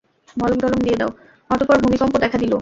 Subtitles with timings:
[1.49, 2.53] অতঃপর ভূমিকম্প দেখা দিল।